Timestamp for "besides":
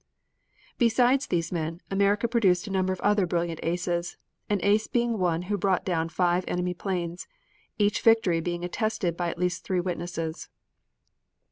0.79-1.27